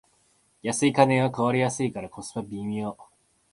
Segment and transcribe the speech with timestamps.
[0.63, 2.97] 安い家電は壊れやすいからコスパ微妙